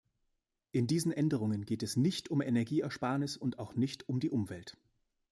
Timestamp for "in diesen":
0.71-1.11